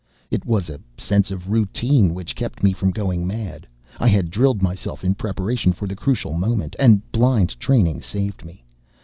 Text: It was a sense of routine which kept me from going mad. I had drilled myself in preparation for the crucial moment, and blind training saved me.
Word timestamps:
It 0.31 0.45
was 0.47 0.67
a 0.67 0.79
sense 0.97 1.29
of 1.29 1.51
routine 1.51 2.15
which 2.15 2.35
kept 2.35 2.63
me 2.63 2.73
from 2.73 2.89
going 2.89 3.27
mad. 3.27 3.67
I 3.99 4.07
had 4.07 4.31
drilled 4.31 4.63
myself 4.63 5.03
in 5.03 5.13
preparation 5.13 5.73
for 5.73 5.87
the 5.87 5.95
crucial 5.95 6.33
moment, 6.33 6.75
and 6.79 7.03
blind 7.11 7.59
training 7.59 8.01
saved 8.01 8.43
me. 8.43 8.63